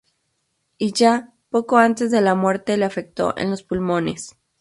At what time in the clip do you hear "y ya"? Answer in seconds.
0.79-1.35